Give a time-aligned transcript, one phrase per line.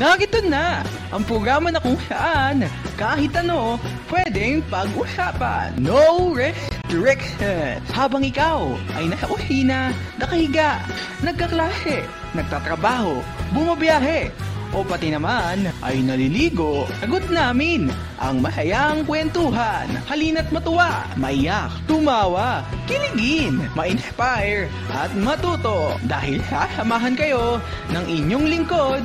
[0.00, 0.80] Narito na
[1.12, 2.64] ang programa na kung saan
[2.96, 3.76] kahit ano
[4.08, 5.76] pwedeng pag-usapan.
[5.76, 7.76] No restriction.
[7.92, 8.64] Habang ikaw
[8.96, 10.80] ay nasa kusina, nakahiga,
[11.20, 12.00] nagkaklase,
[12.32, 13.20] nagtatrabaho,
[13.52, 14.32] bumabiyahe,
[14.72, 17.92] o pati naman ay naliligo, sagot namin
[18.24, 19.84] ang masayang kwentuhan.
[20.08, 26.00] Halina't matuwa, maiyak, tumawa, kiligin, ma-inspire, at matuto.
[26.08, 27.60] Dahil sasamahan kayo
[27.92, 29.04] ng inyong lingkod,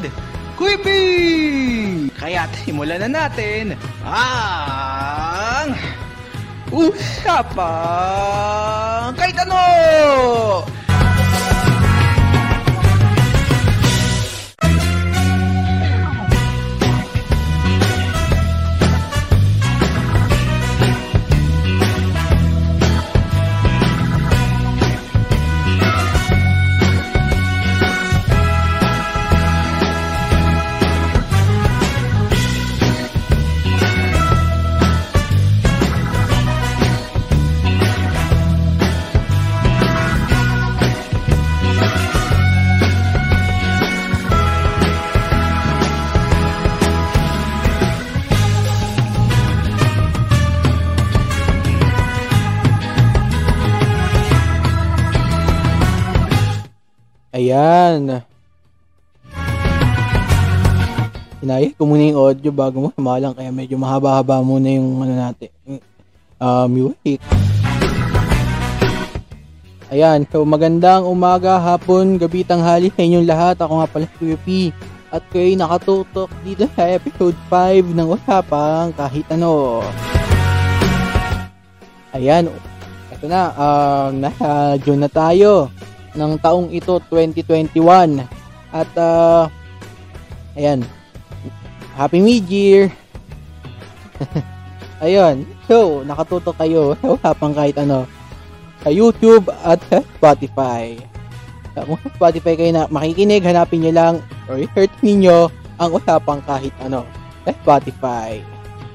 [0.55, 2.07] Quippy!
[2.15, 3.75] Kaya't simulan na natin
[4.07, 5.75] ang
[6.71, 7.59] Usapang
[9.19, 10.63] Kahit Ano!
[57.95, 58.27] Ayan.
[61.39, 65.51] Inayos ko muna yung audio bago mo himalang kaya medyo mahaba-haba muna yung ano natin.
[66.35, 67.23] Uh, music.
[69.93, 73.55] Ayan, so magandang umaga, hapon, gabi, tanghali sa inyong lahat.
[73.63, 74.47] Ako nga pala si Kuya P.
[75.13, 79.79] At kayo nakatutok dito sa episode 5 ng Usapang Kahit Ano.
[82.11, 82.51] Ayan,
[83.13, 85.71] ito na, uh, nasa June na tayo
[86.15, 88.23] ng taong ito 2021
[88.71, 89.47] at uh,
[90.55, 90.81] ayan.
[91.95, 92.91] Happy New Year!
[95.05, 96.95] Ayun so nakatuto kayo.
[97.19, 98.07] Usapang kahit ano.
[98.81, 99.81] Sa YouTube at
[100.17, 100.95] Spotify.
[101.75, 104.15] Kung Spotify kayo na makikinig hanapin nyo lang
[104.47, 107.03] or i-search ninyo ang usapang kahit ano.
[107.43, 108.39] Sa Spotify.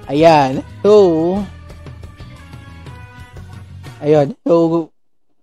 [0.08, 0.64] Ayan.
[0.80, 1.36] So
[4.00, 4.88] ayun so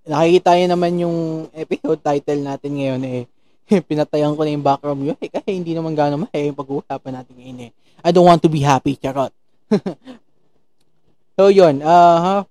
[0.07, 1.18] nakikita niyo naman yung
[1.51, 3.22] episode title natin ngayon eh
[3.90, 7.59] pinatayan ko na yung background music kasi hindi naman gano'ng masaya yung pag-uusapan natin ngayon
[7.68, 7.72] eh.
[8.00, 9.35] I don't want to be happy, charot.
[11.35, 11.84] so, yun.
[11.84, 12.41] Uh, huh?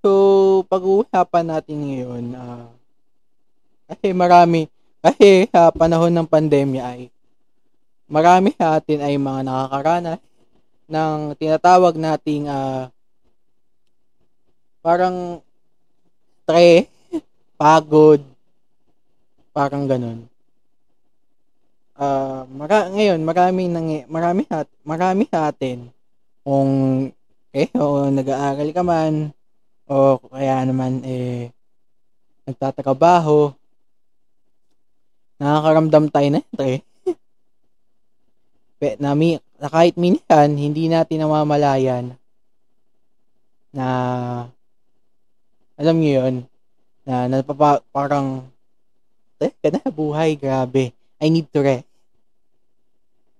[0.00, 0.10] So,
[0.70, 2.70] pag-uusapan natin ngayon, uh,
[3.90, 4.70] kasi marami,
[5.02, 7.00] kasi sa panahon ng pandemya ay
[8.06, 10.20] marami sa atin ay mga nakakaranas
[10.90, 12.90] ng tinatawag nating uh,
[14.82, 15.42] parang
[16.50, 16.90] stress,
[17.54, 18.20] pagod,
[19.54, 20.26] parang ganun.
[21.94, 25.86] Uh, mara, ngayon, marami nang marami at marami sa atin
[26.42, 27.06] kung
[27.54, 29.30] eh o nag-aaral ka man
[29.86, 31.50] o kaya naman eh
[32.46, 33.52] nagtatrabaho
[35.36, 36.82] nakakaramdam tayo na stress
[38.96, 39.12] na,
[39.60, 42.16] na kahit minsan hindi natin namamalayan
[43.76, 43.86] na
[45.80, 46.36] alam niyo yun,
[47.08, 48.44] na napapa, parang,
[49.40, 50.92] eh, na, buhay, grabe.
[51.16, 51.88] I need to rest.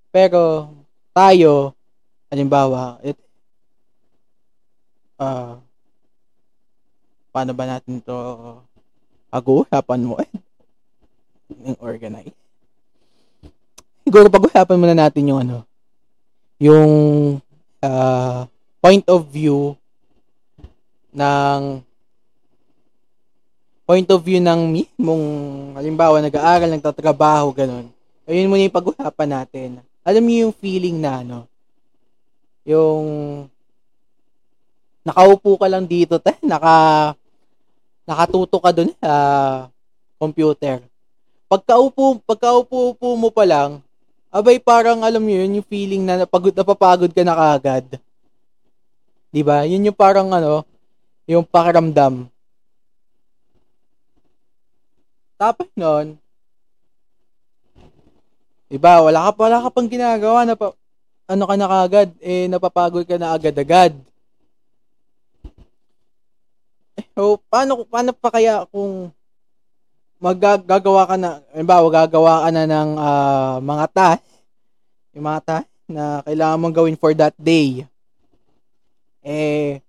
[0.09, 0.73] Pero,
[1.13, 1.77] tayo,
[2.33, 3.21] halimbawa, it,
[5.21, 5.61] uh,
[7.29, 8.17] paano ba natin to
[9.29, 10.33] pag-uusapan mo eh,
[11.53, 12.35] ng organize.
[14.01, 15.69] Siguro pag-usapan muna natin yung ano,
[16.57, 16.93] yung
[17.85, 18.49] uh,
[18.81, 19.77] point of view
[21.13, 21.85] ng
[23.91, 25.25] point of view ng mismong,
[25.75, 27.91] halimbawa, nag-aaral, nagtatrabaho, ganun.
[28.23, 29.83] Ayun muna yung pag-usapan natin.
[30.07, 31.39] Alam niyo yung feeling na, ano,
[32.63, 33.03] yung
[35.03, 37.19] nakaupo ka lang dito, te, naka,
[38.07, 39.11] nakatuto ka dun sa
[40.23, 40.87] computer.
[41.51, 43.83] Pagkaupo, pagkaupo mo pa lang,
[44.31, 47.99] abay parang alam mo yun, yung feeling na napagod, napapagod ka na kaagad.
[49.35, 49.67] 'Di ba?
[49.67, 50.63] Yun yung parang ano,
[51.27, 52.31] yung pakiramdam
[55.41, 56.21] tapos nun,
[58.69, 60.77] iba, wala ka, wala ka pang ginagawa, na pa,
[61.25, 63.97] ano ka na kagad, eh, napapagod ka na agad-agad.
[67.01, 69.09] Eh, so, paano, paano pa kaya kung
[70.21, 74.25] magagawa ka na, ba, gagawa ka na ng uh, mga task,
[75.17, 77.89] yung mga task na kailangan mong gawin for that day.
[79.25, 79.81] Eh,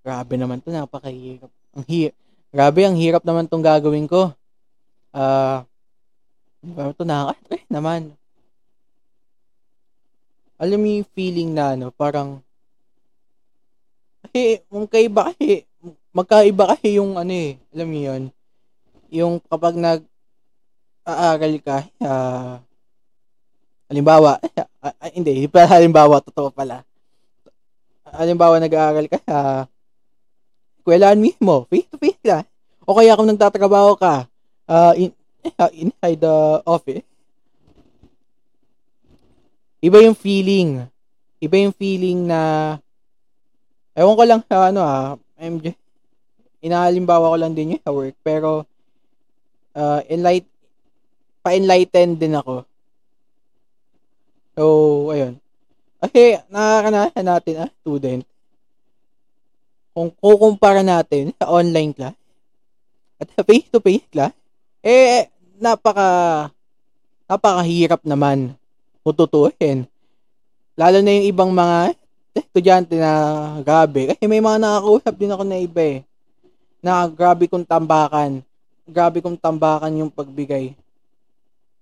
[0.00, 1.52] grabe naman to, napakahirap.
[1.76, 2.10] Ang hi
[2.50, 4.32] grabe, ang hirap naman tong gagawin ko.
[5.16, 5.64] Ah,
[6.60, 8.12] uh, ito nakaka-stress naman.
[10.56, 12.40] alam mo yung feeling na ano, parang
[14.24, 15.68] kasi magkaiba kasi
[16.16, 18.22] magkaiba kasi yung ano eh, alam mo yun,
[19.12, 20.00] yung kapag nag
[21.06, 22.58] aaral ka, uh,
[23.86, 24.42] halimbawa,
[24.82, 26.82] uh, hindi, hindi pala halimbawa, totoo pala.
[28.10, 29.62] Halimbawa, nag-aaral ka uh,
[30.82, 32.42] kwelaan mismo, face to face ka.
[32.86, 34.26] O kaya kung nagtatrabaho ka
[34.68, 35.10] uh, in,
[35.58, 37.06] uh, inside the office,
[39.82, 40.86] iba yung feeling.
[41.38, 42.40] Iba yung feeling na
[43.96, 45.72] ewan ko lang sa ano ah, MJ,
[46.64, 48.66] inahalimbawa ko lang din yung sa work, pero
[49.76, 50.48] uh, enlight,
[51.44, 52.64] pa-enlighten din ako.
[54.56, 54.64] So,
[55.12, 55.36] ayun.
[56.00, 58.22] Kasi, nakakanahan natin, ah, student,
[59.96, 62.16] kung kukumpara natin sa online class
[63.16, 64.36] at sa face-to-face class,
[64.86, 65.26] eh,
[65.58, 66.08] napaka,
[67.26, 68.54] napakahirap naman
[69.02, 69.82] tututuhin.
[70.78, 71.98] Lalo na yung ibang mga
[72.36, 73.12] estudyante na
[73.66, 74.14] grabe.
[74.14, 75.98] Kasi may mga nakakausap din ako na iba eh.
[76.78, 78.46] Na grabe kong tambakan.
[78.86, 80.78] Grabe kong tambakan yung pagbigay.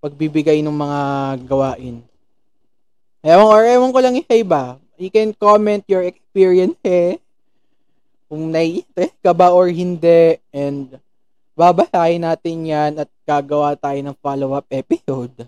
[0.01, 1.01] Pagbibigay ng mga
[1.45, 2.01] gawain.
[3.25, 4.81] Ewan or ewan ko lang isa iba.
[4.97, 7.21] You can comment your experience eh.
[8.33, 10.41] Kung naiistress ka ba or hindi.
[10.55, 10.97] And
[11.55, 15.47] babasahin natin yan at gagawa tayo ng follow-up episode.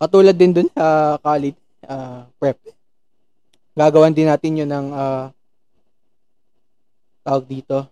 [0.00, 2.56] Katulad din dun sa college uh, prep.
[3.76, 5.28] Gagawan din natin yun ng uh,
[7.20, 7.84] tawag dito.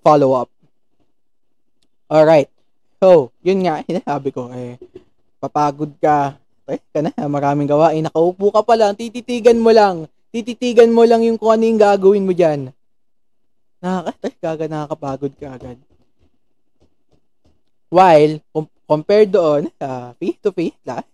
[0.00, 0.48] Follow-up.
[2.08, 2.48] Alright.
[2.98, 4.80] So, yun nga, sinasabi ko, eh,
[5.36, 6.40] papagod ka,
[6.72, 11.22] eh, ka na, maraming gawain, nakaupo ka pa lang, tititigan mo lang, tititigan mo lang
[11.22, 12.72] yung kung ano yung gagawin mo dyan.
[13.78, 15.78] Nakaka, kaga, nakakapagod ka agad.
[17.88, 18.42] While,
[18.88, 21.04] Compare doon sa face-to-face class,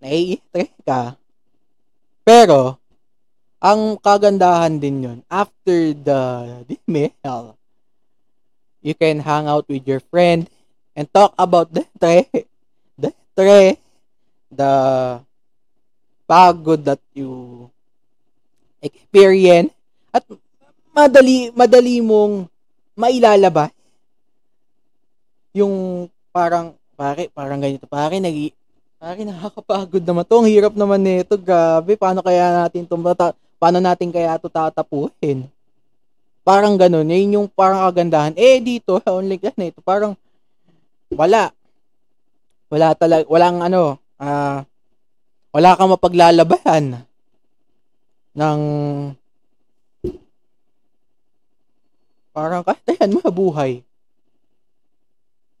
[0.00, 1.12] nai-stress ka.
[2.24, 2.80] Pero,
[3.60, 6.20] ang kagandahan din yun, after the
[6.64, 7.60] dismissal,
[8.80, 10.48] you can hang out with your friend
[10.96, 12.32] and talk about the stress,
[12.96, 13.76] the stress,
[14.48, 14.72] the
[16.24, 17.68] pagod that you
[18.80, 19.68] experience,
[20.16, 20.24] at
[20.94, 22.46] madali, madali mong
[22.94, 23.74] mailalabas
[25.54, 28.50] yung parang, pare, parang ganito, pare, nag
[28.98, 30.34] pare, nakakapagod naman to.
[30.42, 31.94] Ang hirap naman nito, grabe.
[31.94, 32.98] Paano kaya natin to,
[33.58, 35.46] paano natin kaya to tatapuhin?
[36.42, 37.06] Parang ganun.
[37.06, 38.34] Yun yung parang kagandahan.
[38.34, 40.18] Eh, dito, online class na ito, parang,
[41.14, 41.54] wala.
[42.66, 44.58] Wala talaga, walang ano, ah, uh,
[45.54, 47.06] wala kang mapaglalabahan
[48.34, 48.60] ng
[52.34, 53.86] parang kahit mo buhay.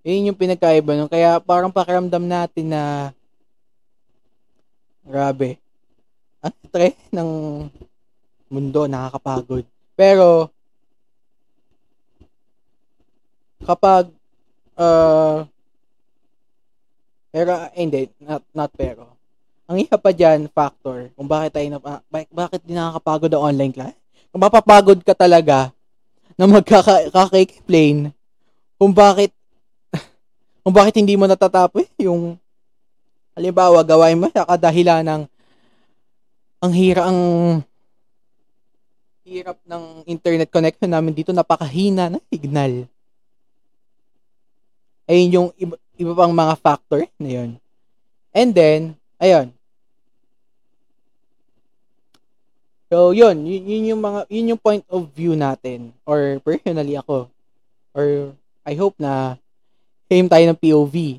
[0.04, 1.08] Yun yung pinagkaiba nun.
[1.08, 3.14] Kaya parang pakiramdam natin na
[5.06, 5.56] grabe.
[6.44, 7.30] Ang stress ng
[8.52, 9.64] mundo, nakakapagod.
[9.96, 10.52] Pero,
[13.64, 14.12] kapag,
[14.76, 15.48] uh,
[17.32, 19.16] pero, eh, hindi, not, not pero.
[19.64, 23.72] Ang isa pa dyan, factor, kung bakit tayo na, bakit, bakit di nakakapagod ang online
[23.72, 23.96] class?
[24.28, 25.72] Kung mapapagod ka talaga
[26.34, 28.10] na magkaka-explain
[28.78, 29.30] kung bakit
[30.66, 32.36] kung bakit hindi mo natatapos yung
[33.34, 35.22] halimbawa gawain mo sa kadahilan ng
[36.64, 37.20] ang hira ang
[39.24, 42.84] hirap ng internet connection namin dito napakahina ng signal.
[45.08, 47.50] Ayun yung iba, iba pang mga factor na yun.
[48.36, 48.80] And then
[49.16, 49.54] ayun
[52.94, 57.26] so yun yun, yun yung mga yun yung point of view natin or personally ako
[57.90, 58.30] or
[58.62, 59.34] I hope na
[60.06, 61.18] same tayo ng POV.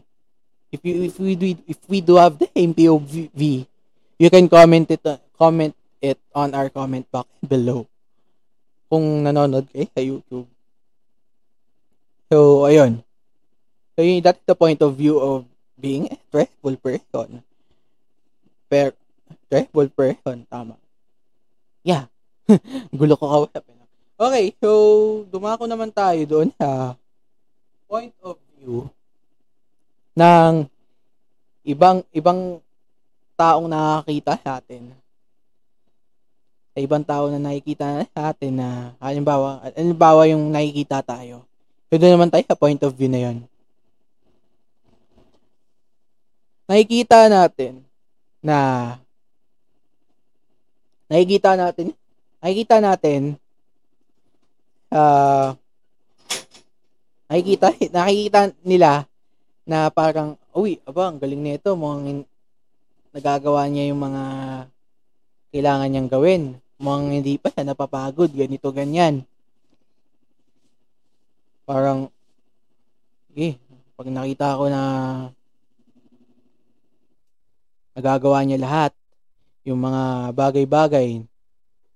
[0.71, 3.11] If you if we do if we do have the same POV,
[4.19, 5.03] you can comment it
[5.35, 7.83] comment it on our comment box below.
[8.87, 10.47] Kung nanonood kayo sa YouTube.
[12.31, 13.01] So, ayun.
[13.97, 15.45] So, yun, that's the point of view of
[15.77, 17.41] being a stressful person.
[18.69, 18.93] Per,
[19.49, 20.77] stressful person, tama.
[21.85, 22.09] Yeah.
[22.97, 23.45] Gulo ko.
[23.45, 23.61] Eh,
[24.17, 24.69] okay, so,
[25.29, 26.97] dumako naman tayo doon sa
[27.85, 28.89] point of view
[30.17, 30.65] ng
[31.61, 32.57] ibang ibang
[33.37, 34.89] taong nakakita sa atin.
[36.73, 41.45] Sa ibang tao na nakikita sa atin na halimbawa, halimbawa yung nakikita tayo.
[41.93, 43.37] So naman tayo sa point of view na yon.
[46.65, 47.85] Nakikita natin
[48.41, 48.57] na
[51.11, 51.93] nakikita natin
[52.41, 53.21] nakikita natin
[54.93, 55.53] uh,
[57.29, 59.05] nakikita nakikita nila
[59.65, 62.21] na parang, uy, aba, ang galing nito, mukhang
[63.09, 64.23] nagagawa niya yung mga
[65.49, 66.43] kailangan niyang gawin.
[66.77, 69.25] Mukhang hindi pa siya napapagod, ganito, ganyan.
[71.65, 72.13] Parang,
[73.33, 73.57] eh,
[73.97, 74.81] pag nakita ko na
[77.97, 78.91] nagagawa niya lahat,
[79.65, 81.25] yung mga bagay-bagay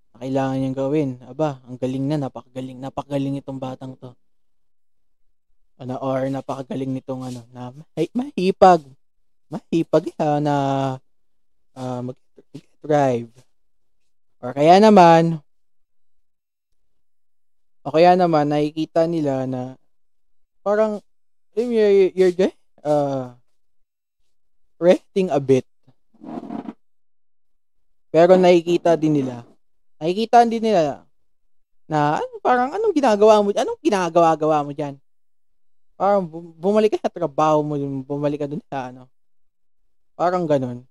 [0.09, 4.11] na kailangan niyang gawin, aba, ang galing na, napakagaling, napakagaling itong batang to
[5.79, 7.71] ano, or napakagaling nitong ano, na
[8.11, 8.83] mahipag,
[9.47, 10.55] mahipag uh, na
[11.77, 13.31] uh, mag-drive.
[14.43, 15.39] Or kaya naman,
[17.85, 19.79] o kaya naman, nakikita nila na
[20.67, 20.99] parang,
[21.55, 23.39] you're, you're just, uh,
[24.83, 25.63] resting a bit.
[28.09, 29.45] Pero nakikita din nila,
[30.01, 31.05] nakikita din nila
[31.89, 34.97] na ano, parang anong ginagawa mo, anong ginagawa-gawa mo diyan?
[35.99, 36.23] Parang
[36.57, 39.05] bumalik ka sa trabaho mo, bumalik ka dun sa ano.
[40.17, 40.85] Parang ganun.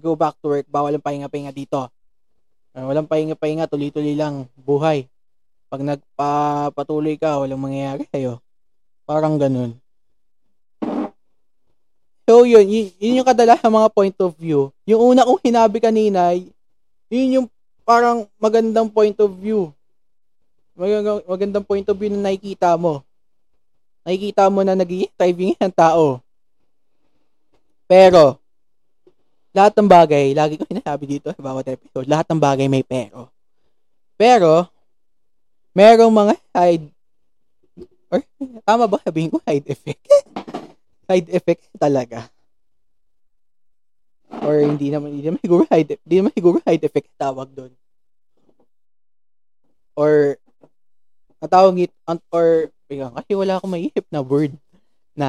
[0.00, 1.88] Go back to work, bawal ang pahinga-pahinga dito.
[2.72, 5.04] Uh, walang pahinga-pahinga, tuloy-tuloy lang buhay.
[5.68, 8.40] Pag nagpapatuloy ka, walang mangyayari sa'yo.
[9.04, 9.76] Parang ganun.
[12.32, 14.72] So, yun, yun, yun yung kadalasan mga point of view.
[14.88, 16.32] Yung una kong hinabi kanina,
[17.12, 17.46] yun yung
[17.84, 19.68] parang magandang point of view.
[20.72, 23.04] Magandang, magandang point of view na nakikita mo
[24.02, 26.18] nakikita mo na nag driving ng tao.
[27.86, 28.38] Pero,
[29.52, 33.28] lahat ng bagay, lagi ko sinasabi dito sa bawat episode, lahat ng bagay may pero.
[34.16, 34.66] Pero,
[35.76, 36.84] merong mga side,
[38.12, 38.20] or
[38.64, 40.04] tama ba sabihin ko side effect?
[41.12, 42.32] side effect talaga.
[44.32, 47.72] Or hindi naman, hindi naman siguro side, hindi naman siguro side effect tawag doon.
[49.92, 50.40] Or,
[51.44, 51.92] natawag it,
[52.32, 54.52] or Ikaw, kasi wala akong maisip na word
[55.16, 55.28] na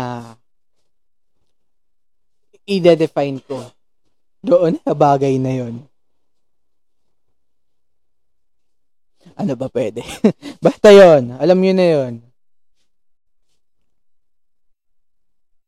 [2.67, 3.63] i-define ko
[4.43, 5.75] doon sa bagay na yon.
[9.39, 10.03] Ano ba pwede?
[10.65, 12.13] Basta yon, alam niyo na yon.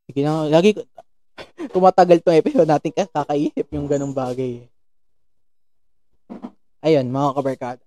[0.06, 0.78] Sige na, lagi
[1.74, 4.64] tumatagal tong episode natin kakaisip yung ganong bagay.
[6.86, 7.84] Ayun, mga kabarkada.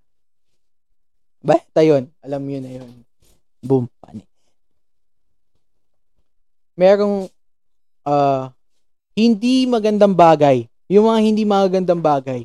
[1.40, 2.92] Basta yon, alam niyo na yon.
[3.64, 3.88] Boom.
[4.04, 4.28] Panik.
[6.76, 7.32] Merong
[8.04, 8.52] uh,
[9.16, 10.68] hindi magandang bagay.
[10.92, 12.44] Yung mga hindi magandang bagay.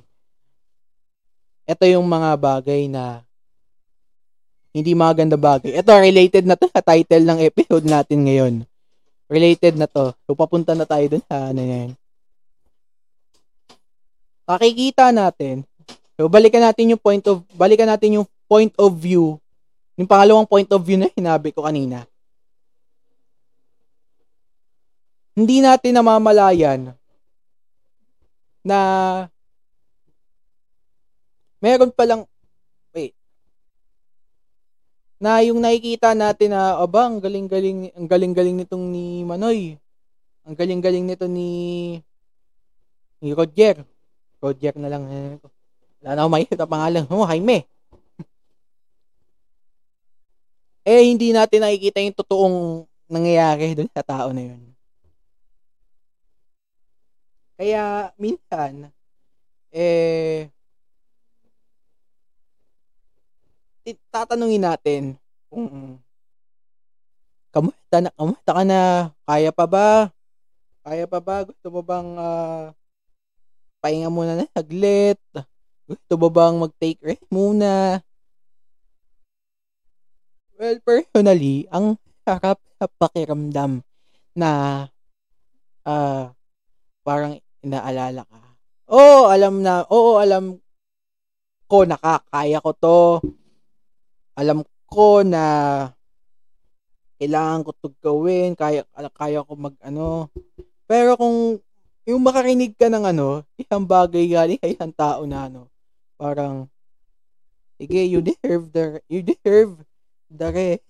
[1.65, 3.25] Ito yung mga bagay na
[4.75, 5.71] hindi magandang bagay.
[5.79, 8.55] Ito, related na to sa title ng episode natin ngayon.
[9.29, 10.13] Related na to.
[10.29, 11.97] So, papunta na tayo dun sa ano yan.
[14.45, 15.65] Makikita natin.
[16.21, 19.41] So, balikan natin yung point of, balikan natin yung point of view
[19.95, 22.03] yung pangalawang point of view na hinabi ko kanina.
[25.35, 26.95] Hindi natin namamalayan
[28.63, 28.79] na
[31.59, 32.23] meron palang
[35.25, 39.81] na yung nakikita natin na aba ang galing-galing ang galing-galing nitong ni Manoy
[40.45, 41.97] ang galing-galing nito ni
[43.25, 43.81] ni Roger
[44.45, 45.41] Roger na lang eh.
[46.05, 47.65] wala na akong makikita pangalan oh Jaime
[50.93, 54.63] eh hindi natin nakikita yung totoong nangyayari doon sa tao na yun.
[57.55, 58.91] Kaya minsan
[59.71, 60.51] eh
[64.09, 65.03] tatanungin natin.
[65.53, 66.01] Kung
[67.53, 69.13] kamusta na kamusta ka na?
[69.29, 69.89] Kaya pa ba?
[70.81, 71.45] Kaya pa ba?
[71.45, 72.73] Gusto mo bang uh,
[73.85, 75.21] pahinga muna na saglit?
[75.85, 78.01] Gusto mo bang mag-take rest muna?
[80.57, 83.85] Well, personally, ang sarap sa pakiramdam
[84.33, 84.51] na
[85.85, 86.33] uh,
[87.05, 88.41] parang inaalala ka.
[88.89, 90.57] Oo, alam na, oo, alam
[91.69, 93.01] ko nakakaya ko to.
[94.35, 95.45] Alam ko na
[97.19, 98.83] kailangan ko to gawin, kaya,
[99.15, 100.29] kaya ko mag ano.
[100.85, 101.63] Pero kung
[102.05, 105.71] yung makarinig ka ng ano, isang bagay galing kay isang tao na ano,
[106.21, 106.69] parang,
[107.81, 109.81] sige, you deserve the, you deserve
[110.29, 110.85] the rest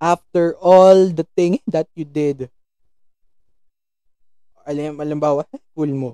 [0.00, 2.48] after all the things that you did.
[4.64, 6.10] Alam, alimbawa, school mo.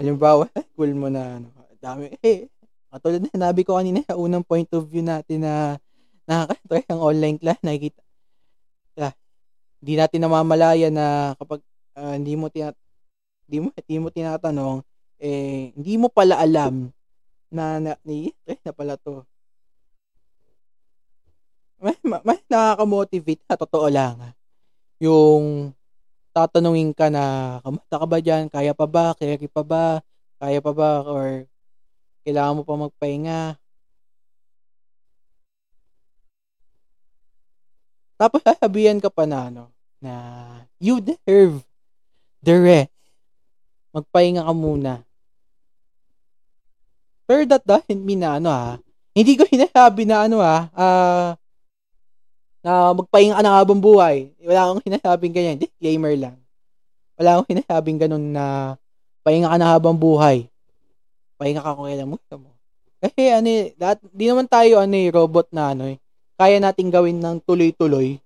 [0.00, 1.48] Alimbawa, school mo na, ano,
[1.80, 2.48] dami, eh,
[2.90, 5.78] katulad na sinabi ko kanina unang point of view natin na
[6.26, 8.02] nakaka-try ang online class, nakikita,
[8.98, 9.14] ah,
[9.82, 11.62] hindi natin namamalaya na kapag
[11.98, 12.74] uh, hindi mo tinat
[13.50, 14.78] hindi mo, hindi mo tinatanong,
[15.18, 16.94] eh, hindi mo pala alam
[17.50, 19.26] na, na, ni, eh, na pala to
[21.80, 24.20] mas, mas nakaka-motivate sa totoo lang.
[25.00, 25.72] yung
[26.36, 28.52] tatanungin ka na, kamusta ka ba dyan?
[28.52, 29.16] Kaya pa ba?
[29.16, 29.84] Carry pa ba?
[30.36, 31.02] Kaya pa ba?
[31.08, 31.48] Or
[32.22, 33.60] kailangan mo pa magpahinga?
[38.20, 39.64] Tapos sasabihan ka pa na ano,
[39.96, 40.12] na
[40.76, 41.64] you deserve
[42.44, 42.92] the rest.
[43.96, 44.94] Magpahinga ka muna.
[47.24, 48.76] Pero that doesn't mean na ano ha,
[49.16, 51.30] hindi ko hinasabi na ano ha, ah, uh,
[52.60, 54.28] na magpahinga ka ng habang buhay.
[54.44, 55.56] Wala akong hinasabing ganyan.
[55.56, 56.36] Disclaimer lang.
[57.16, 58.76] Wala akong hinasabing ganun na
[59.24, 60.49] pahinga ka na habang buhay.
[61.40, 62.20] Pahinga ka kung kailan mo.
[63.00, 65.96] Kasi ano eh, lahat, di naman tayo ano eh, robot na ano eh.
[66.36, 68.20] Kaya nating gawin ng tuloy-tuloy.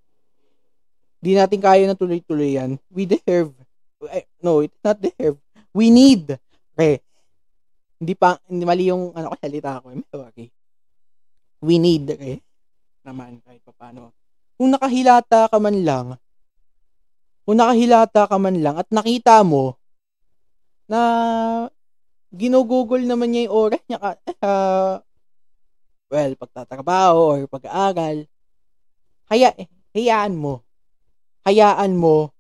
[1.22, 2.74] Di natin kaya ng tuloy-tuloy yan.
[2.90, 3.54] We deserve.
[4.10, 5.38] Eh, no, it's not deserve.
[5.70, 6.34] We need.
[6.74, 6.98] Okay.
[8.02, 9.94] Hindi pa, hindi mali yung ano ko salita ko.
[9.94, 10.50] Okay.
[11.62, 12.10] We need.
[12.10, 12.42] Okay.
[13.06, 14.10] Naman kahit pa paano
[14.54, 16.06] kung nakahilata ka man lang,
[17.42, 19.74] kung nakahilata ka man lang at nakita mo
[20.86, 21.00] na
[22.34, 23.98] ginugugol naman niya yung oras niya
[24.42, 24.98] uh,
[26.14, 28.26] well, pagtatrabaho or pag-aaral,
[29.26, 29.50] haya,
[29.90, 30.62] hayaan mo.
[31.42, 32.32] Hayaan mo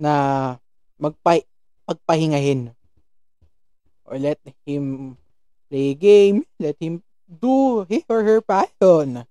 [0.00, 0.56] na
[0.96, 1.44] magpa,
[1.84, 2.72] magpahingahin.
[4.08, 5.14] Or let him
[5.70, 9.22] play game, let him do his or her passion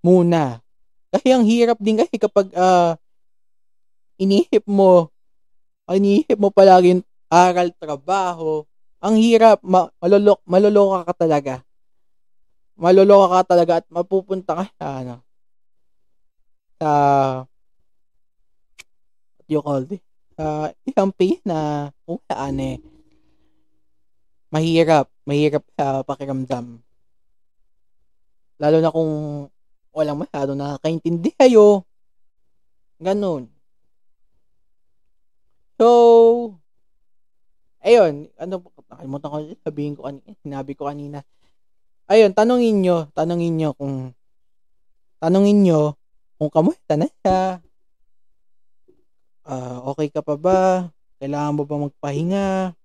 [0.00, 0.64] muna.
[1.12, 2.96] Kasi ang hirap din kasi kapag uh,
[4.16, 5.12] inihip mo,
[5.92, 8.64] inihip mo palagi yung aral, trabaho,
[9.02, 11.54] ang hirap, ma- malolok, maloloka ka talaga.
[12.78, 15.16] Maloloka ka talaga at mapupunta ka sa, ano,
[16.78, 16.90] sa,
[19.36, 20.02] what you call it,
[20.38, 22.78] sa isang page na kung saan eh,
[24.54, 26.78] mahirap, mahirap sa pakiramdam.
[28.62, 29.12] Lalo na kung
[29.90, 31.82] walang masyado nakakaintindi kayo.
[33.02, 33.50] Ganun.
[35.80, 35.88] So,
[37.82, 41.18] ayun, ano, nakalimutan ko sabihin ko kanina, sinabi ko kanina.
[42.12, 44.12] Ayun, tanongin nyo, tanongin nyo kung,
[45.16, 45.96] tanongin nyo
[46.36, 47.64] kung kamusta na siya.
[49.42, 50.92] Uh, okay ka pa ba?
[51.18, 52.76] Kailangan mo ba magpahinga?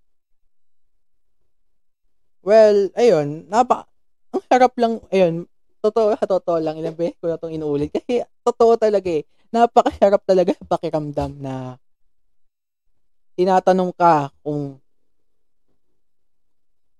[2.47, 3.83] Well, ayun, napa,
[4.31, 5.43] ang harap lang, ayun,
[5.83, 7.91] totoo, totoo lang, ilang beses ko na itong inuulit.
[7.91, 9.27] Kasi, totoo talaga eh.
[9.51, 11.75] Napakasarap talaga pakiramdam na
[13.37, 14.81] tinatanong ka kung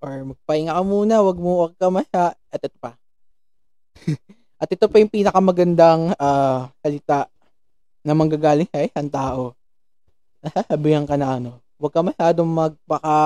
[0.01, 2.93] or magpahinga ka muna, wag mo wag ka masya, at ito pa.
[4.61, 7.29] at ito pa yung pinakamagandang uh, salita
[8.05, 9.57] na manggagaling sa isang tao.
[10.45, 13.19] Nasasabihan ka na ano, wag ka masyadong magpaka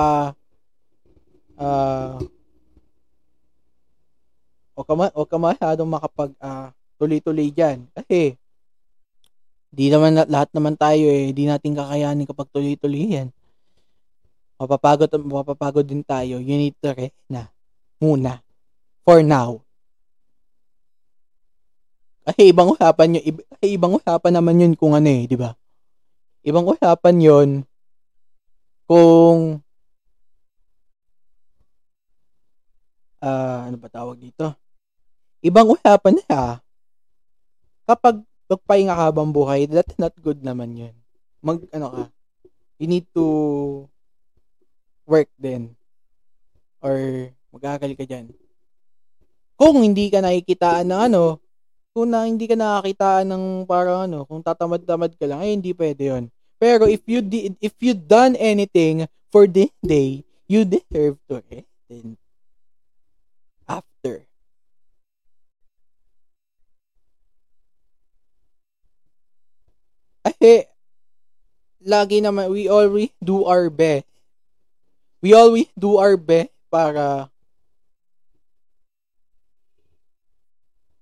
[1.60, 2.16] uh,
[4.72, 7.84] o ka, ma- o ka masyadong makapag uh, tuloy-tuloy dyan.
[7.92, 8.40] Kasi,
[9.72, 13.28] di naman lahat naman tayo eh, di natin kakayanin kapag tuloy-tuloy yan.
[14.60, 16.38] Mapapagod, mapapagod din tayo.
[16.38, 17.48] You need to rest na.
[18.02, 18.40] Muna.
[19.02, 19.62] For now.
[22.22, 25.58] Kasi ibang usapan yun, iba, ibang usapan naman yun kung ano eh, di ba?
[26.46, 27.48] Ibang usapan yun
[28.86, 29.58] kung
[33.22, 34.54] uh, ano ba tawag dito?
[35.42, 36.62] Ibang usapan na
[37.90, 40.94] kapag magpahinga ka habang buhay, that's not good naman yun.
[41.42, 42.02] Mag, ano ka,
[42.78, 43.26] you need to
[45.06, 45.74] work din.
[46.82, 46.96] Or
[47.54, 48.32] mag-aaral ka dyan.
[49.54, 51.42] Kung hindi ka nakikitaan ng ano,
[51.92, 56.08] kung na, hindi ka nakakitaan ng parang ano, kung tatamad-tamad ka lang, eh hindi pwede
[56.08, 56.24] yon.
[56.56, 61.68] Pero if you did, if you done anything for this day, you deserve to rest
[61.92, 62.16] din
[63.68, 64.24] after.
[70.22, 70.70] Kasi,
[71.82, 74.11] lagi naman, we always do our best.
[75.22, 77.30] We always do our best para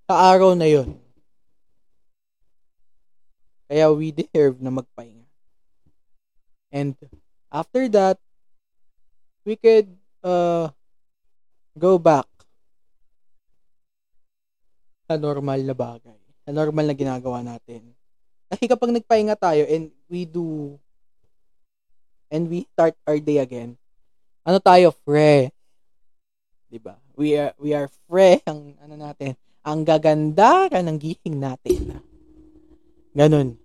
[0.04, 0.92] sa araw na yon.
[3.64, 5.24] Kaya we deserve na magpahinga.
[6.68, 6.92] And
[7.48, 8.20] after that,
[9.48, 9.88] we could
[10.20, 10.68] uh,
[11.72, 12.28] go back
[15.08, 16.20] sa normal na bagay.
[16.44, 17.88] Sa normal na ginagawa natin.
[18.52, 20.76] Kasi kapag nagpahinga tayo and we do
[22.28, 23.80] and we start our day again,
[24.46, 25.52] ano tayo, fresh.
[26.70, 26.96] 'Di ba?
[27.18, 32.00] We are we are fresh ang ano natin, ang gaganda ng gising natin.
[33.12, 33.58] Ganun.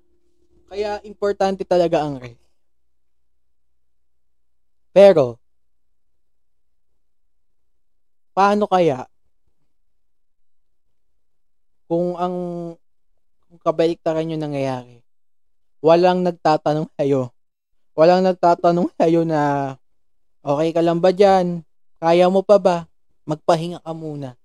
[0.67, 2.41] Kaya importante talaga ang rest.
[4.91, 5.37] Pero
[8.35, 9.07] paano kaya
[11.87, 12.35] kung ang
[13.47, 15.05] kung kabaliktaran yung nangyayari.
[15.85, 17.29] walang nagtatanong sa'yo.
[17.93, 19.73] Walang nagtatanong sa'yo na,
[20.45, 21.65] okay ka lang ba dyan?
[21.97, 22.77] Kaya mo pa ba?
[23.25, 24.37] Magpahinga ka muna.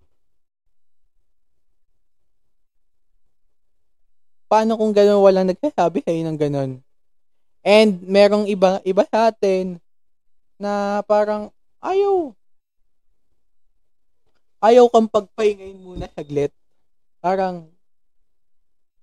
[4.48, 6.70] Paano kung gano'n walang nagsasabi sa'yo ng gano'n?
[7.60, 9.76] And merong iba, iba sa atin
[10.56, 11.52] na parang
[11.84, 12.32] ayaw.
[14.64, 16.50] Ayaw kang pagpahingayin muna saglit.
[17.20, 17.68] Parang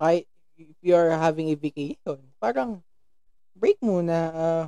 [0.01, 0.25] kahit
[0.57, 2.81] if you're having a vacation, parang
[3.53, 4.17] break muna.
[4.33, 4.63] Uh,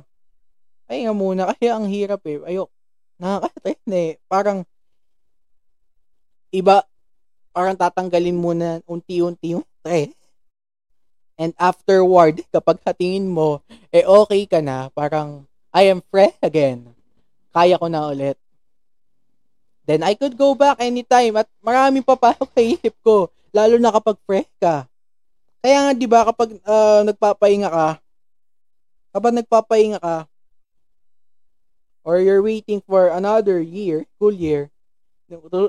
[0.90, 2.42] pahinga muna kasi ang hirap eh.
[2.42, 2.66] Ayok.
[3.22, 4.12] Nakaka-stress na eh.
[4.26, 4.66] Parang
[6.50, 6.82] iba
[7.54, 10.10] parang tatanggalin muna unti-unti yung stress.
[11.38, 13.62] And afterward, kapag hatingin mo,
[13.94, 16.90] eh okay ka na, parang, I am fresh again.
[17.54, 18.34] Kaya ko na ulit.
[19.86, 23.94] Then I could go back anytime at marami pa pa sa isip ko, lalo na
[23.94, 24.86] kapag fresh ka.
[25.60, 27.88] Kaya nga 'di ba kapag uh, nagpapahinga ka,
[29.12, 30.29] kapag nagpapahinga ka
[32.02, 34.72] or you're waiting for another year, school year,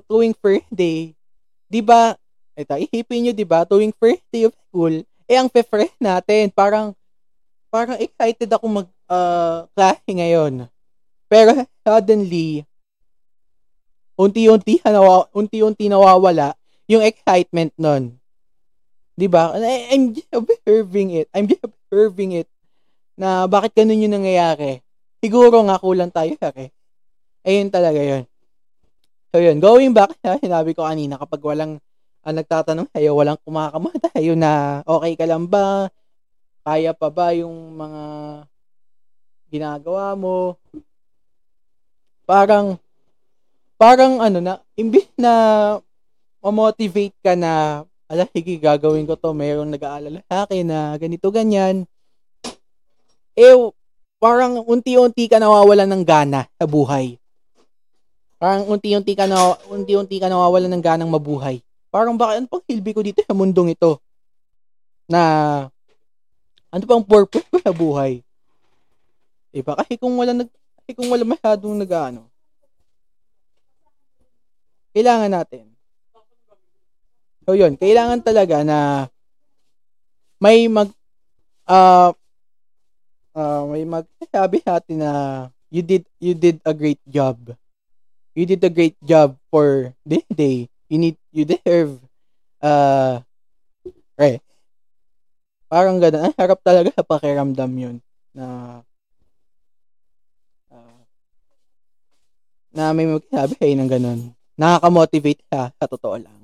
[0.09, 1.13] tuwing first day,
[1.69, 2.17] 'di ba?
[2.57, 4.91] Ito, ihipin niyo 'di ba, tuwing first day of school,
[5.29, 6.91] eh ang fresh natin, parang
[7.71, 9.63] parang excited ako mag uh,
[10.07, 10.67] ngayon.
[11.31, 11.55] Pero
[11.87, 12.67] suddenly
[14.19, 16.53] unti-unti nawa, unti-unti nawawala
[16.91, 18.19] yung excitement nun.
[19.15, 19.55] 'Di ba?
[19.55, 21.31] I'm just observing it.
[21.31, 22.51] I'm just observing it
[23.15, 24.83] na bakit ganun yung nangyayari.
[25.21, 26.73] Siguro nga kulang tayo kare.
[27.45, 28.25] Ayun talaga yun.
[29.29, 31.77] So yun, going back sa sinabi ko kanina, kapag walang
[32.21, 35.89] ang nagtatanong sa'yo, walang kumakamata sa'yo na okay ka lang ba?
[36.61, 38.03] Kaya pa ba yung mga
[39.49, 40.57] ginagawa mo?
[42.25, 42.77] Parang,
[43.77, 45.33] parang ano na, imbis na
[46.41, 51.89] ma-motivate ka na, ala, sige, gagawin ko to, mayroong nag-aalala sa akin na ganito, ganyan.
[53.33, 53.57] Eh,
[54.21, 57.17] parang unti-unti ka nawawalan ng gana sa buhay.
[58.37, 61.61] Parang unti-unti ka na unti-unti ka nawawalan ng ganang mabuhay.
[61.89, 63.97] Parang baka ano pang hilbi ko dito sa mundong ito?
[65.09, 65.21] Na
[66.69, 68.21] ano pang purpose ko sa buhay?
[69.49, 69.73] Diba?
[69.73, 70.49] Kasi kung wala nag
[70.81, 72.25] kasi kung wala masyadong nag-ano,
[74.93, 75.65] kailangan natin.
[77.45, 79.05] So yun, kailangan talaga na
[80.41, 80.89] may mag
[81.69, 82.15] uh,
[83.35, 85.11] uh, may magsasabi sa na
[85.71, 87.55] you did you did a great job.
[88.35, 90.71] You did a great job for this day.
[90.87, 91.99] You need you deserve
[92.61, 93.23] uh
[94.21, 94.37] eh
[95.71, 96.29] parang ganun.
[96.29, 97.97] Ang harap talaga sa pakiramdam yun
[98.35, 98.45] na
[100.71, 100.99] uh,
[102.75, 104.19] na may magsabi kayo ng ganun.
[104.59, 106.39] Nakaka-motivate ka sa totoo lang.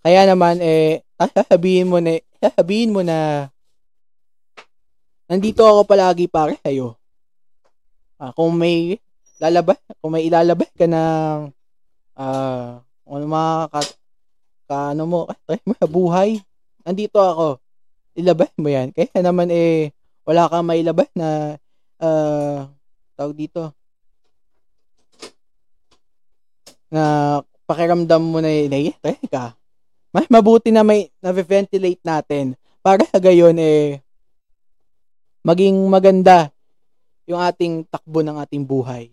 [0.00, 3.50] Kaya naman eh sasabihin mo na sasabihin mo na
[5.28, 6.96] nandito ako palagi para sa iyo
[8.18, 8.98] uh, kung may
[9.38, 11.52] lalabas kung may ilalabas ka ng
[12.18, 13.80] uh, ano mga ka,
[14.68, 16.42] ka ano mo, try mo buhay.
[16.84, 17.48] Nandito ako.
[18.18, 18.92] Ilabas mo yan.
[18.92, 19.94] Kaya naman eh,
[20.28, 21.56] wala kang mailabas na
[22.02, 22.68] uh,
[23.16, 23.72] tawag dito
[26.88, 27.36] na
[27.68, 28.92] pakiramdam mo na eh,
[29.28, 29.56] ka.
[30.08, 34.00] Mas mabuti na may na-ventilate natin para sa gayon eh
[35.48, 36.52] maging maganda
[37.24, 39.08] yung ating takbo ng ating buhay.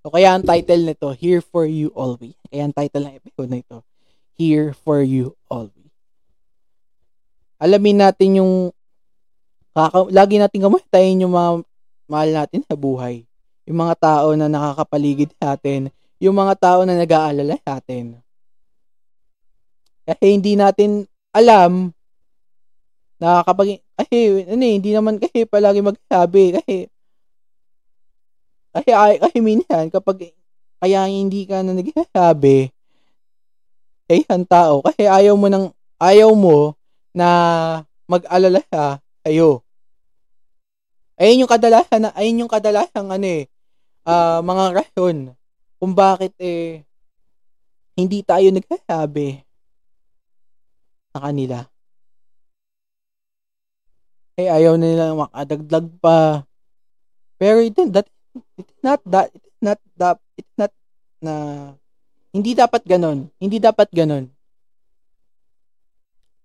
[0.00, 2.32] So, kaya ang title nito, Here for You Always.
[2.48, 3.84] Kaya ang title ng episode na ito,
[4.32, 5.92] Here for You Always.
[7.60, 8.72] Alamin natin yung
[9.76, 11.50] kaka, lagi natin kamustahin yung mga
[12.08, 13.28] mahal natin sa buhay.
[13.68, 15.92] Yung mga tao na nakakapaligid sa atin.
[16.16, 18.16] Yung mga tao na nag-aalala sa atin.
[20.08, 21.04] Kasi hindi natin
[21.36, 21.92] alam
[23.20, 26.88] na kapag kasi ano eh, hindi naman kasi palagi magsabi kasi
[28.70, 30.30] kasi, ay, kasi minsan, kapag
[30.78, 32.70] kaya hindi ka na nagsasabi
[34.06, 35.66] kay isang tao, kasi ayaw mo nang,
[35.98, 36.74] ayaw mo
[37.10, 37.28] na
[38.06, 39.62] mag-alala siya sa'yo.
[41.20, 43.44] Ayun yung kadalasan, ayun yung kadalasan ano eh,
[44.06, 45.34] uh, mga rason
[45.82, 46.86] kung bakit eh,
[47.98, 49.42] hindi tayo nagsasabi
[51.10, 51.66] sa kanila.
[54.40, 56.48] Eh, ayaw nila makadagdag pa.
[57.36, 58.08] Pero ito, that
[58.56, 60.72] it's not that it's not that it's not
[61.20, 61.34] na
[62.32, 63.28] hindi dapat ganon.
[63.36, 64.32] Hindi dapat ganon.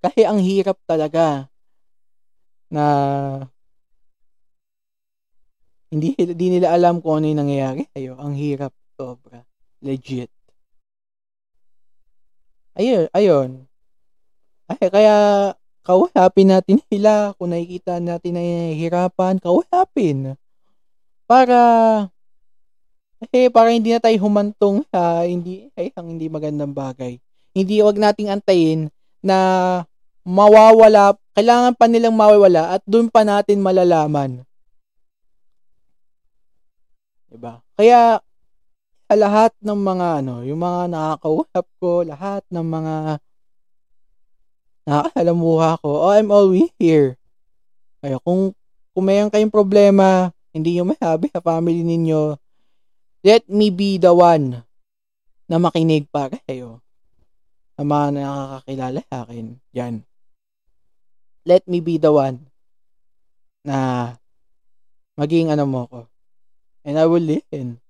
[0.03, 1.47] Kasi ang hirap talaga
[2.67, 2.86] na
[5.89, 8.19] hindi, hindi nila alam kung ano yung nangyayari sa'yo.
[8.19, 8.75] Ang hirap.
[8.95, 9.43] Sobra.
[9.84, 10.31] Legit.
[12.75, 13.08] Ayun.
[13.15, 13.67] Ayun.
[14.71, 15.15] Ay, kaya
[15.85, 17.37] kausapin natin sila.
[17.37, 20.33] Kung nakikita natin na nahihirapan, kausapin.
[21.29, 21.61] Para,
[23.29, 27.21] eh, para hindi na tayo humantong sa hindi, ay, ang hindi magandang bagay.
[27.55, 28.91] Hindi, wag nating antayin
[29.23, 29.37] na
[30.25, 34.41] mawawala, kailangan pa nilang mawawala at doon pa natin malalaman.
[37.29, 37.61] Diba?
[37.77, 38.19] Kaya,
[39.13, 42.95] lahat ng mga ano, yung mga nakakausap ko, lahat ng mga
[44.85, 47.17] nakakalamuha ko, oh, I'm always here.
[47.99, 48.53] Kaya kung,
[48.93, 52.37] kung mayroon kayong problema, hindi nyo masabi sa family ninyo,
[53.25, 54.61] let me be the one
[55.49, 56.79] na makinig para sa'yo.
[57.75, 59.59] Sa mga nakakakilala sa akin.
[59.75, 60.05] Yan.
[61.43, 62.47] Let me be the one
[63.65, 64.13] na
[65.19, 65.99] maging ano mo ko.
[66.85, 67.81] And I will listen.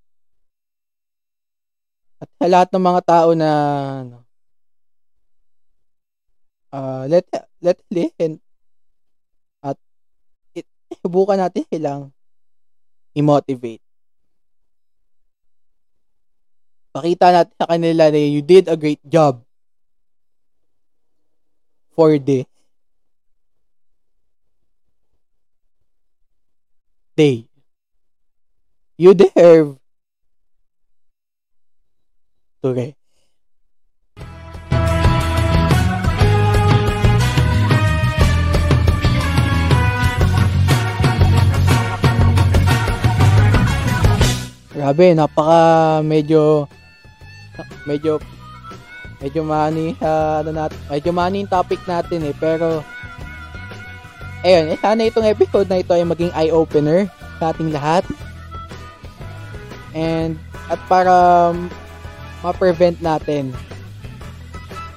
[2.17, 3.49] At sa lahat ng mga tao na
[4.01, 4.24] ano,
[6.75, 7.23] uh, let
[7.63, 8.43] let listen
[9.63, 9.79] at
[10.51, 10.67] it,
[10.99, 12.11] subukan natin silang
[13.15, 13.79] i-motivate.
[16.91, 19.39] Pakita natin sa kanila na you did a great job
[21.95, 22.43] for the
[27.15, 27.47] day.
[28.99, 29.79] You deserve
[32.63, 33.04] to rest.
[44.85, 46.69] Grabe, napaka medyo
[47.89, 48.21] medyo
[49.17, 52.85] medyo mani uh, ano natin, medyo mani yung topic natin eh, pero
[54.45, 57.09] ayun, eh, sana itong episode na ito ay maging eye-opener
[57.41, 58.05] sa ating lahat.
[59.97, 60.37] And
[60.69, 61.49] at para
[62.45, 63.57] ma-prevent natin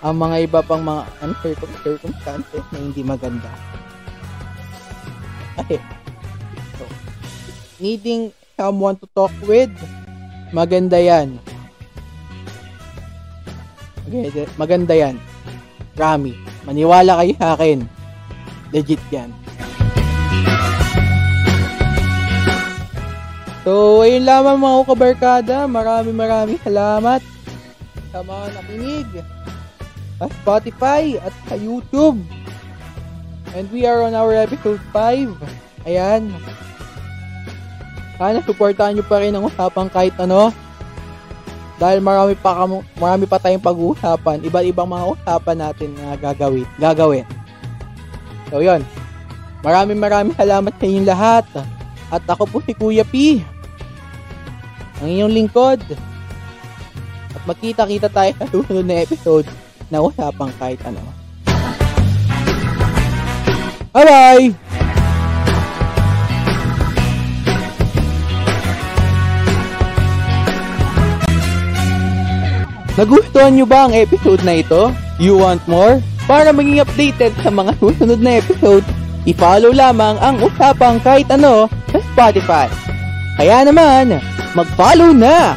[0.04, 3.48] ang mga iba pang mga uncertain circumstances na hindi maganda.
[5.56, 5.80] Okay.
[6.76, 6.84] So,
[7.80, 9.70] needing someone to talk with,
[10.50, 11.38] maganda yan.
[14.58, 15.14] Maganda yan.
[15.94, 16.34] Rami,
[16.66, 17.86] maniwala kayo sa akin.
[18.74, 19.30] Legit yan.
[23.62, 25.56] So, ayun lamang mga kabarkada.
[25.70, 27.22] Marami marami salamat
[28.10, 29.08] sa mga nakinig
[30.18, 32.18] sa Spotify at sa YouTube.
[33.54, 35.36] And we are on our episode 5.
[35.84, 36.32] Ayan.
[38.18, 40.50] Sana supportahan nyo pa rin ang usapang kahit ano.
[41.78, 42.66] Dahil marami pa,
[42.98, 44.42] marami pa tayong pag-uusapan.
[44.42, 46.66] Iba't ibang mga usapan natin na gagawin.
[46.74, 47.22] gagawin.
[48.50, 48.82] So, yun.
[49.62, 51.46] Maraming maraming salamat sa inyong lahat.
[52.10, 53.38] At ako po si Kuya P.
[54.98, 55.78] Ang inyong lingkod.
[57.30, 59.46] At magkita-kita tayo sa susunod na episode
[59.86, 61.00] na usapang kahit ano.
[63.94, 64.87] Bye-bye!
[72.98, 74.90] Nagustuhan nyo ba ang episode na ito?
[75.22, 76.02] You want more?
[76.26, 78.82] Para maging updated sa mga susunod na episode,
[79.22, 82.66] i-follow lamang ang usapang kahit ano sa Spotify.
[83.38, 84.18] Kaya naman,
[84.58, 85.54] mag-follow na!